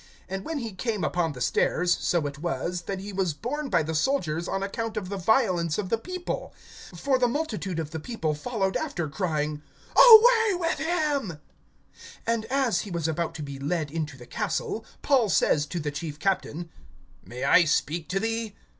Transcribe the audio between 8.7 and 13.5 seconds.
after, crying: Away with him. (37)And as he was about to